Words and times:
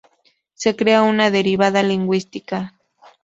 Se 0.55 0.75
crea 0.75 1.03
una 1.03 1.29
derivada 1.29 1.83
lingüística. 1.83 2.73